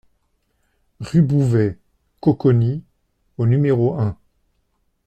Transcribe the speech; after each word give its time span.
RUE 1.01 1.21
BOUVET- 1.21 1.77
COCONI 2.21 2.81
au 3.37 3.45
numéro 3.45 3.99
un 3.99 4.17